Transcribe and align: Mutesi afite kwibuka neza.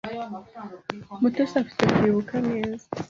Mutesi 1.21 1.55
afite 1.61 1.83
kwibuka 1.95 2.35
neza. 2.49 2.85